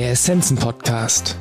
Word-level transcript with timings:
Der 0.00 0.12
Essenzen-Podcast. 0.12 1.36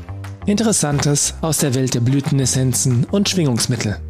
Interessantes 0.46 1.34
aus 1.40 1.60
der 1.60 1.76
Welt 1.76 1.94
der 1.94 2.02
Blütenessenzen 2.02 3.06
und 3.06 3.30
Schwingungsmittel. 3.30 4.02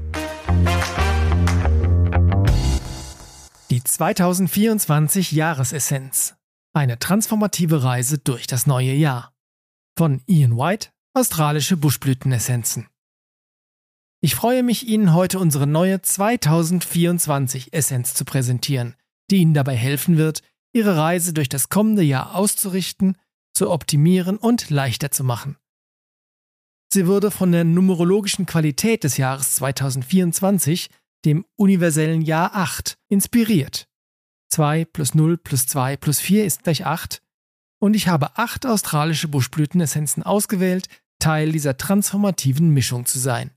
Die 3.70 3.84
2024 3.84 5.34
Jahresessenz. 5.34 6.34
Eine 6.74 6.98
transformative 6.98 7.84
Reise 7.84 8.18
durch 8.18 8.48
das 8.48 8.66
neue 8.66 8.94
Jahr. 8.94 9.36
Von 9.96 10.24
Ian 10.26 10.58
White, 10.58 10.90
Australische 11.14 11.78
Buschblütenessenzen. 11.78 12.88
Ich 14.20 14.34
freue 14.34 14.64
mich, 14.64 14.88
Ihnen 14.88 15.14
heute 15.14 15.38
unsere 15.38 15.68
neue 15.68 16.02
2024 16.02 17.72
Essenz 17.72 18.16
zu 18.16 18.26
präsentieren, 18.26 18.96
die 19.30 19.42
Ihnen 19.42 19.54
dabei 19.54 19.76
helfen 19.76 20.18
wird, 20.18 20.42
Ihre 20.74 20.98
Reise 20.98 21.34
durch 21.34 21.50
das 21.50 21.70
kommende 21.70 22.02
Jahr 22.02 22.34
auszurichten 22.34 23.16
zu 23.60 23.70
optimieren 23.70 24.38
und 24.38 24.70
leichter 24.70 25.12
zu 25.12 25.26
machen. 25.26 25.58
Sie 26.94 27.08
wurde 27.08 27.30
von 27.30 27.52
der 27.52 27.66
numerologischen 27.66 28.46
Qualität 28.46 29.04
des 29.04 29.18
Jahres 29.18 29.56
2024, 29.56 30.90
dem 31.26 31.46
universellen 31.58 32.22
Jahr 32.22 32.56
8, 32.56 32.98
inspiriert. 33.10 33.90
2 34.50 34.86
plus 34.86 35.14
0 35.14 35.38
plus 35.38 35.68
2 35.68 35.98
plus 35.98 36.22
4 36.22 36.46
ist 36.46 36.64
gleich 36.64 36.86
8 36.86 37.22
und 37.82 37.98
ich 37.98 38.08
habe 38.08 38.38
acht 38.38 38.66
australische 38.66 39.28
Buschblütenessenzen 39.28 40.24
ausgewählt, 40.24 40.88
Teil 41.20 41.52
dieser 41.52 41.76
transformativen 41.76 42.70
Mischung 42.70 43.06
zu 43.06 43.20
sein. 43.20 43.52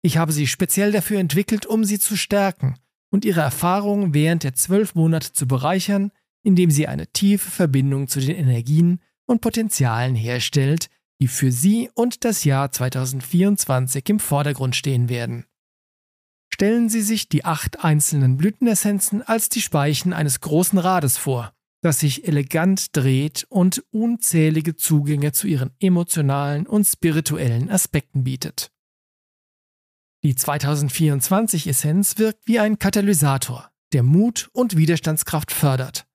Ich 0.00 0.16
habe 0.16 0.32
sie 0.32 0.46
speziell 0.46 0.92
dafür 0.92 1.20
entwickelt, 1.20 1.66
um 1.66 1.84
sie 1.84 1.98
zu 1.98 2.16
stärken 2.16 2.76
und 3.10 3.26
ihre 3.26 3.42
Erfahrungen 3.42 4.14
während 4.14 4.44
der 4.44 4.54
zwölf 4.54 4.94
Monate 4.94 5.34
zu 5.34 5.46
bereichern, 5.46 6.10
indem 6.42 6.70
sie 6.70 6.88
eine 6.88 7.06
tiefe 7.06 7.50
Verbindung 7.50 8.08
zu 8.08 8.18
den 8.20 8.34
Energien 8.34 9.02
und 9.30 9.40
Potenzialen 9.40 10.14
herstellt, 10.14 10.90
die 11.20 11.28
für 11.28 11.52
Sie 11.52 11.88
und 11.94 12.24
das 12.24 12.44
Jahr 12.44 12.72
2024 12.72 14.08
im 14.08 14.18
Vordergrund 14.18 14.74
stehen 14.74 15.08
werden. 15.08 15.46
Stellen 16.52 16.88
Sie 16.88 17.00
sich 17.00 17.28
die 17.28 17.44
acht 17.44 17.84
einzelnen 17.84 18.36
Blütenessenzen 18.36 19.22
als 19.22 19.48
die 19.48 19.62
Speichen 19.62 20.12
eines 20.12 20.40
großen 20.40 20.78
Rades 20.78 21.16
vor, 21.16 21.52
das 21.80 22.00
sich 22.00 22.26
elegant 22.26 22.96
dreht 22.96 23.46
und 23.48 23.84
unzählige 23.92 24.74
Zugänge 24.76 25.32
zu 25.32 25.46
ihren 25.46 25.70
emotionalen 25.78 26.66
und 26.66 26.84
spirituellen 26.84 27.70
Aspekten 27.70 28.24
bietet. 28.24 28.72
Die 30.22 30.34
2024 30.34 31.68
Essenz 31.68 32.18
wirkt 32.18 32.46
wie 32.46 32.58
ein 32.58 32.78
Katalysator, 32.78 33.70
der 33.92 34.02
Mut 34.02 34.50
und 34.52 34.76
Widerstandskraft 34.76 35.52
fördert 35.52 36.09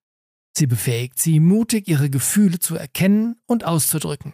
Sie 0.58 0.68
befähigt 0.68 1.20
sie, 1.20 1.40
mutig 1.40 1.88
ihre 1.88 2.10
Gefühle 2.10 2.60
zu 2.60 2.76
erkennen 2.76 3.36
und 3.46 3.66
auszudrücken, 3.66 4.34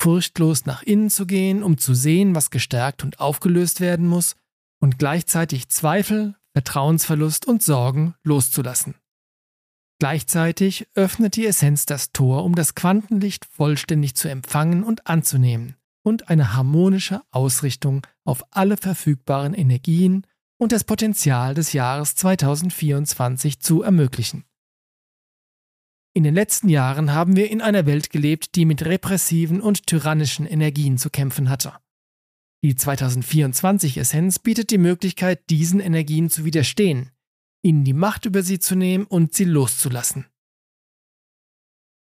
furchtlos 0.00 0.64
nach 0.64 0.82
innen 0.82 1.10
zu 1.10 1.26
gehen, 1.26 1.62
um 1.62 1.78
zu 1.78 1.94
sehen, 1.94 2.34
was 2.34 2.50
gestärkt 2.50 3.02
und 3.02 3.18
aufgelöst 3.18 3.80
werden 3.80 4.06
muss, 4.06 4.36
und 4.80 4.98
gleichzeitig 4.98 5.68
Zweifel, 5.68 6.36
Vertrauensverlust 6.52 7.46
und 7.46 7.62
Sorgen 7.62 8.14
loszulassen. 8.22 8.94
Gleichzeitig 9.98 10.86
öffnet 10.94 11.36
die 11.36 11.46
Essenz 11.46 11.86
das 11.86 12.12
Tor, 12.12 12.44
um 12.44 12.54
das 12.54 12.74
Quantenlicht 12.74 13.46
vollständig 13.46 14.14
zu 14.14 14.28
empfangen 14.28 14.84
und 14.84 15.06
anzunehmen 15.06 15.76
und 16.02 16.28
eine 16.28 16.54
harmonische 16.54 17.22
Ausrichtung 17.30 18.06
auf 18.24 18.44
alle 18.50 18.76
verfügbaren 18.76 19.54
Energien 19.54 20.26
und 20.58 20.72
das 20.72 20.84
Potenzial 20.84 21.54
des 21.54 21.72
Jahres 21.72 22.14
2024 22.14 23.60
zu 23.60 23.82
ermöglichen. 23.82 24.44
In 26.16 26.22
den 26.22 26.32
letzten 26.32 26.70
Jahren 26.70 27.12
haben 27.12 27.36
wir 27.36 27.50
in 27.50 27.60
einer 27.60 27.84
Welt 27.84 28.08
gelebt, 28.08 28.54
die 28.54 28.64
mit 28.64 28.82
repressiven 28.86 29.60
und 29.60 29.86
tyrannischen 29.86 30.46
Energien 30.46 30.96
zu 30.96 31.10
kämpfen 31.10 31.50
hatte. 31.50 31.74
Die 32.64 32.72
2024-Essenz 32.72 34.38
bietet 34.38 34.70
die 34.70 34.78
Möglichkeit, 34.78 35.50
diesen 35.50 35.78
Energien 35.78 36.30
zu 36.30 36.46
widerstehen, 36.46 37.10
ihnen 37.60 37.84
die 37.84 37.92
Macht 37.92 38.24
über 38.24 38.42
sie 38.42 38.58
zu 38.58 38.76
nehmen 38.76 39.04
und 39.04 39.34
sie 39.34 39.44
loszulassen. 39.44 40.24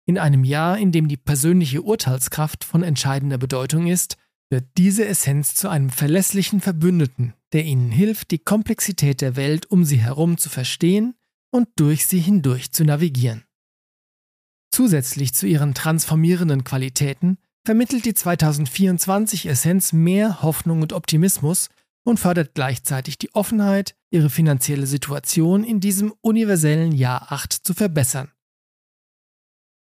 In 0.07 0.17
einem 0.17 0.45
Jahr, 0.45 0.79
in 0.79 0.93
dem 0.93 1.09
die 1.09 1.17
persönliche 1.17 1.83
Urteilskraft 1.83 2.63
von 2.63 2.85
entscheidender 2.85 3.39
Bedeutung 3.39 3.89
ist, 3.89 4.17
wird 4.49 4.69
diese 4.77 5.05
Essenz 5.05 5.57
zu 5.57 5.69
einem 5.69 5.91
verlässlichen 5.91 6.61
Verbündeten, 6.61 7.35
der 7.53 7.65
ihnen 7.65 7.91
hilft, 7.91 8.31
die 8.31 8.39
Komplexität 8.39 9.23
der 9.23 9.35
Welt 9.35 9.69
um 9.73 9.85
sie 9.85 9.99
herum 9.99 10.39
zu 10.39 10.51
verstehen 10.51 11.17
und 11.51 11.67
durch 11.75 12.07
sie 12.07 12.21
hindurch 12.21 12.71
zu 12.71 12.85
navigieren. 12.85 13.43
Zusätzlich 14.75 15.35
zu 15.35 15.47
ihren 15.47 15.73
transformierenden 15.73 16.65
Qualitäten 16.65 17.39
vermittelt 17.65 18.07
die 18.07 18.15
2024 18.15 19.47
Essenz 19.47 19.93
mehr 19.93 20.43
Hoffnung 20.43 20.83
und 20.83 20.93
Optimismus 20.93 21.69
und 22.03 22.19
fördert 22.19 22.55
gleichzeitig 22.55 23.17
die 23.17 23.33
Offenheit, 23.37 23.95
ihre 24.11 24.31
finanzielle 24.31 24.89
Situation 24.89 25.63
in 25.63 25.79
diesem 25.79 26.13
universellen 26.23 26.91
Jahr 26.91 27.31
8 27.31 27.53
zu 27.53 27.73
verbessern. 27.73 28.33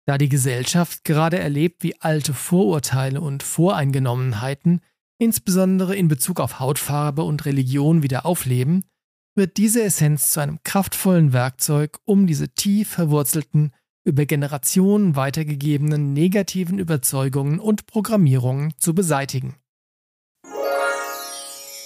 Da 0.06 0.20
die 0.20 0.30
Gesellschaft 0.30 1.04
gerade 1.04 1.40
erlebt, 1.40 1.82
wie 1.82 2.00
alte 2.00 2.36
Vorurteile 2.36 3.22
und 3.22 3.42
Voreingenommenheiten, 3.42 4.82
insbesondere 5.18 5.96
in 5.96 6.10
Bezug 6.10 6.40
auf 6.40 6.60
Hautfarbe 6.60 7.24
und 7.24 7.46
Religion, 7.46 8.04
wieder 8.04 8.28
aufleben, 8.28 8.86
wird 9.34 9.58
diese 9.58 9.82
Essenz 9.82 10.30
zu 10.30 10.42
einem 10.42 10.60
kraftvollen 10.62 11.34
Werkzeug, 11.34 11.98
um 12.06 12.28
diese 12.28 12.50
tief 12.50 12.90
verwurzelten 12.90 13.72
über 14.06 14.26
Generationen 14.26 15.16
weitergegebenen 15.16 16.14
negativen 16.14 16.80
Überzeugungen 16.80 17.60
und 17.60 17.88
Programmierungen 17.88 18.74
zu 18.78 18.94
beseitigen. 18.94 19.56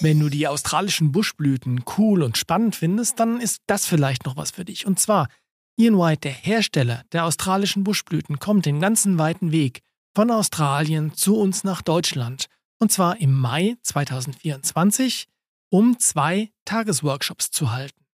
Wenn 0.02 0.20
du 0.20 0.28
die 0.28 0.46
australischen 0.46 1.12
Buschblüten 1.12 1.84
cool 1.98 2.22
und 2.22 2.38
spannend 2.38 2.76
findest, 2.76 3.18
dann 3.20 3.40
ist 3.40 3.62
das 3.66 3.84
vielleicht 3.86 4.24
noch 4.24 4.36
was 4.36 4.50
für 4.50 4.64
dich. 4.64 4.86
Und 4.86 4.98
zwar, 4.98 5.28
Ian 5.76 5.98
White, 5.98 6.20
der 6.20 6.32
Hersteller 6.32 7.04
der 7.12 7.24
australischen 7.24 7.84
Buschblüten, 7.84 8.38
kommt 8.38 8.64
den 8.64 8.80
ganzen 8.80 9.18
weiten 9.18 9.52
Weg 9.52 9.82
von 10.14 10.30
Australien 10.30 11.14
zu 11.14 11.36
uns 11.36 11.64
nach 11.64 11.82
Deutschland. 11.82 12.46
Und 12.78 12.92
zwar 12.92 13.20
im 13.20 13.38
Mai 13.38 13.76
2024, 13.82 15.26
um 15.70 15.98
zwei 15.98 16.50
Tagesworkshops 16.64 17.50
zu 17.50 17.70
halten. 17.72 18.04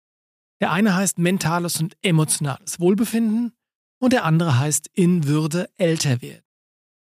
Der 0.60 0.72
eine 0.72 0.94
heißt 0.96 1.18
Mentales 1.18 1.80
und 1.80 1.96
emotionales 2.02 2.80
Wohlbefinden 2.80 3.52
und 3.98 4.12
der 4.12 4.24
andere 4.24 4.58
heißt 4.58 4.88
In 4.94 5.26
Würde 5.26 5.68
älter 5.76 6.22
werden. 6.22 6.42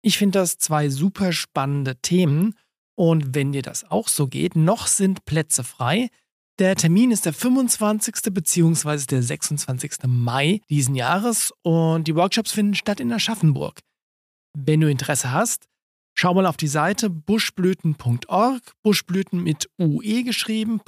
Ich 0.02 0.18
finde 0.18 0.40
das 0.40 0.58
zwei 0.58 0.90
super 0.90 1.32
spannende 1.32 1.96
Themen 1.98 2.56
und 2.96 3.36
wenn 3.36 3.52
dir 3.52 3.62
das 3.62 3.90
auch 3.90 4.08
so 4.08 4.28
geht, 4.28 4.56
noch 4.56 4.88
sind 4.88 5.26
Plätze 5.26 5.64
frei. 5.64 6.10
Der 6.58 6.76
Termin 6.76 7.12
ist 7.12 7.26
der 7.26 7.34
25. 7.34 8.32
bzw. 8.32 9.06
der 9.08 9.24
26. 9.24 10.04
Mai 10.08 10.62
diesen 10.70 10.96
Jahres 10.96 11.52
und 11.64 12.08
die 12.08 12.16
Workshops 12.16 12.54
finden 12.54 12.76
statt 12.76 13.02
in 13.02 13.12
Aschaffenburg. 13.12 13.82
Wenn 14.58 14.80
du 14.80 14.90
Interesse 14.90 15.32
hast, 15.32 15.68
schau 16.14 16.34
mal 16.34 16.46
auf 16.46 16.56
die 16.56 16.70
Seite 16.70 17.10
buschblüten.org, 17.10 18.62
Buschblüten 18.84 19.44
mit 19.44 19.70
UE 19.78 20.24
geschrieben, 20.24 20.80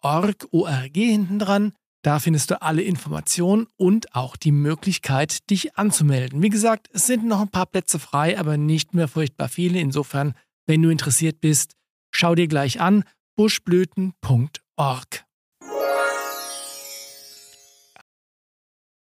.org, 0.00 0.46
ORG 0.52 0.94
hinten 0.94 1.38
dran. 1.38 1.72
Da 2.02 2.18
findest 2.18 2.50
du 2.50 2.62
alle 2.62 2.82
Informationen 2.82 3.66
und 3.76 4.14
auch 4.14 4.36
die 4.36 4.52
Möglichkeit, 4.52 5.50
dich 5.50 5.76
anzumelden. 5.76 6.42
Wie 6.42 6.48
gesagt, 6.48 6.88
es 6.94 7.06
sind 7.06 7.26
noch 7.26 7.40
ein 7.40 7.50
paar 7.50 7.66
Plätze 7.66 7.98
frei, 7.98 8.38
aber 8.38 8.56
nicht 8.56 8.94
mehr 8.94 9.06
furchtbar 9.06 9.48
viele. 9.48 9.78
Insofern, 9.78 10.34
wenn 10.66 10.80
du 10.80 10.88
interessiert 10.88 11.40
bist, 11.40 11.76
schau 12.10 12.34
dir 12.34 12.48
gleich 12.48 12.80
an 12.80 13.04
buschblüten.org. 13.36 15.24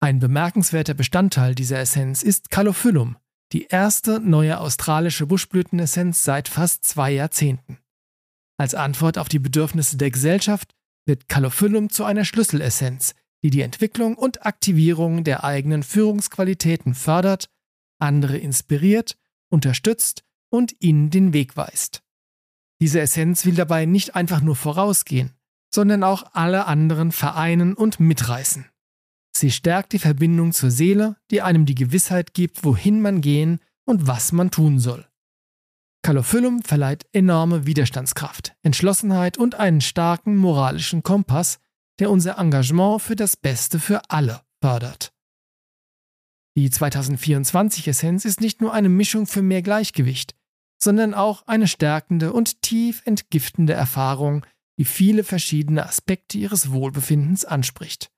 Ein 0.01 0.19
bemerkenswerter 0.21 0.95
Bestandteil 0.95 1.55
dieser 1.55 1.79
Essenz 1.81 2.23
ist 2.23 2.51
Calophyllum, 2.51 3.17
die 3.53 3.65
erste 3.65 4.21
neue 4.21 4.61
australische 4.61 5.27
Buschblütenessenz 5.27 6.25
seit 6.25 6.47
fast 6.49 6.85
zwei 6.85 7.11
Jahrzehnten. 7.11 7.79
Als 8.57 8.75
Antwort 8.75 9.19
auf 9.19 9.29
die 9.29 9.39
Bedürfnisse 9.39 9.97
der 9.97 10.11
Gesellschaft 10.11 10.75
wird 11.07 11.29
Calophyllum 11.29 11.91
zu 11.91 12.05
einer 12.05 12.25
Schlüsselessenz, 12.25 13.15
die 13.43 13.51
die 13.51 13.63
Entwicklung 13.63 14.17
und 14.17 14.47
Aktivierung 14.47 15.25
der 15.25 15.45
eigenen 15.45 15.83
Führungsqualitäten 15.83 16.95
fördert, 16.95 17.51
andere 17.99 18.39
inspiriert, 18.39 19.17
unterstützt 19.51 20.25
und 20.51 20.75
ihnen 20.81 21.11
den 21.11 21.33
Weg 21.33 21.57
weist. 21.57 22.03
Diese 22.81 23.01
Essenz 23.01 23.45
will 23.45 23.55
dabei 23.55 23.87
nicht 23.87 24.15
einfach 24.15 24.41
nur 24.41 24.57
vorausgehen, 24.57 25.33
sondern 25.73 26.03
auch 26.03 26.25
alle 26.33 26.67
anderen 26.67 27.13
vereinen 27.13 27.75
und 27.75 28.01
mitreißen. 28.01 28.67
Sie 29.37 29.51
stärkt 29.51 29.93
die 29.93 29.99
Verbindung 29.99 30.53
zur 30.53 30.71
Seele, 30.71 31.17
die 31.31 31.43
einem 31.43 31.67
die 31.67 31.75
Gewissheit 31.75 32.35
gibt, 32.35 32.65
wohin 32.65 33.01
man 33.01 33.21
gehen 33.21 33.59
und 33.85 34.07
was 34.07 34.33
man 34.33 34.51
tun 34.51 34.79
soll. 34.79 35.07
Calophyllum 36.05 36.61
verleiht 36.61 37.07
enorme 37.13 37.65
Widerstandskraft, 37.65 38.55
Entschlossenheit 38.63 39.39
und 39.39 39.55
einen 39.55 39.81
starken 39.81 40.37
moralischen 40.37 41.03
Kompass, 41.03 41.61
der 41.99 42.11
unser 42.11 42.37
Engagement 42.37 43.01
für 43.01 43.17
das 43.17 43.39
Beste 43.39 43.81
für 43.81 44.03
alle 44.11 44.43
fördert. 44.61 45.15
Die 46.59 46.69
2024 46.69 47.89
Essenz 47.89 48.27
ist 48.27 48.43
nicht 48.43 48.61
nur 48.61 48.75
eine 48.75 48.91
Mischung 48.91 49.27
für 49.27 49.41
mehr 49.41 49.63
Gleichgewicht, 49.63 50.35
sondern 50.79 51.15
auch 51.15 51.47
eine 51.47 51.67
stärkende 51.67 52.35
und 52.35 52.61
tief 52.61 53.01
entgiftende 53.07 53.73
Erfahrung, 53.73 54.45
die 54.79 54.85
viele 54.85 55.25
verschiedene 55.25 55.87
Aspekte 55.87 56.37
ihres 56.37 56.71
Wohlbefindens 56.71 57.47
anspricht. 57.47 58.11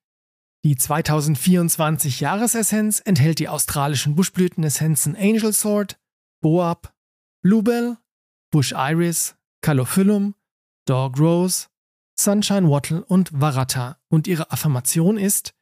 Die 0.64 0.74
2024 0.74 2.18
Jahresessenz 2.18 3.00
enthält 3.04 3.38
die 3.38 3.48
australischen 3.48 4.16
Buschblütenessenzen 4.16 5.14
Angel 5.14 5.52
Sword, 5.52 6.00
Boab, 6.40 6.95
Bluebell, 7.46 7.96
Bush 8.50 8.72
Iris, 8.76 9.36
Calophyllum, 9.60 10.34
Dog 10.84 11.16
Rose, 11.20 11.68
Sunshine 12.18 12.68
Wattle 12.68 13.04
und 13.04 13.40
Varata 13.40 14.00
und 14.08 14.26
ihre 14.26 14.50
Affirmation 14.50 15.16
ist, 15.16 15.54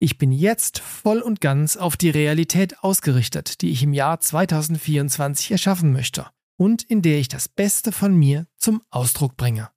ich 0.00 0.18
bin 0.18 0.32
jetzt 0.32 0.80
voll 0.80 1.20
und 1.20 1.40
ganz 1.40 1.76
auf 1.76 1.96
die 1.96 2.10
Realität 2.10 2.82
ausgerichtet, 2.82 3.60
die 3.60 3.70
ich 3.70 3.84
im 3.84 3.92
Jahr 3.92 4.18
2024 4.18 5.52
erschaffen 5.52 5.92
möchte 5.92 6.26
und 6.56 6.82
in 6.82 7.00
der 7.00 7.20
ich 7.20 7.28
das 7.28 7.48
Beste 7.48 7.92
von 7.92 8.12
mir 8.12 8.48
zum 8.56 8.82
Ausdruck 8.90 9.36
bringe. 9.36 9.70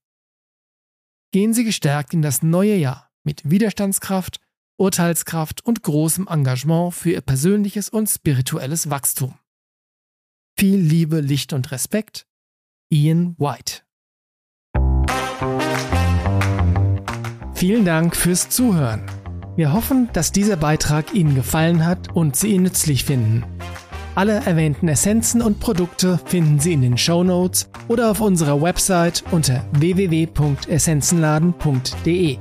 Gehen 1.31 1.53
Sie 1.53 1.65
gestärkt 1.65 2.15
in 2.15 2.23
das 2.23 2.41
neue 2.41 2.77
Jahr 2.77 3.11
mit 3.23 3.47
Widerstandskraft, 3.47 4.39
Urteilskraft 4.77 5.63
und 5.63 5.83
großem 5.83 6.27
Engagement 6.27 6.95
für 6.95 7.11
Ihr 7.11 7.21
persönliches 7.21 7.89
und 7.89 8.09
spirituelles 8.09 8.89
Wachstum. 8.89 9.37
Viel 10.55 10.79
Liebe, 10.79 11.19
Licht 11.19 11.53
und 11.53 11.71
Respekt, 11.71 12.25
Ian 12.89 13.35
White. 13.37 13.81
Vielen 17.55 17.85
Dank 17.85 18.15
fürs 18.15 18.49
Zuhören. 18.49 19.05
Wir 19.55 19.73
hoffen, 19.73 20.09
dass 20.13 20.31
dieser 20.31 20.57
Beitrag 20.57 21.13
Ihnen 21.13 21.35
gefallen 21.35 21.85
hat 21.85 22.15
und 22.15 22.35
Sie 22.35 22.49
ihn 22.49 22.63
nützlich 22.63 23.03
finden. 23.03 23.43
Alle 24.15 24.41
erwähnten 24.45 24.87
Essenzen 24.87 25.41
und 25.41 25.59
Produkte 25.59 26.19
finden 26.25 26.59
Sie 26.59 26.73
in 26.73 26.81
den 26.81 26.99
Show 26.99 27.23
Notes 27.23 27.69
oder 27.87 28.11
auf 28.11 28.21
unserer 28.21 28.61
Website 28.61 29.23
unter 29.31 29.65
www.essenzenladen.de. 29.71 32.37